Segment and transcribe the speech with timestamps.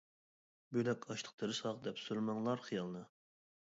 [0.77, 3.05] بۆلەك ئاشلىق تېرىساق، دەپ سۈرمەڭلار خىيالنى.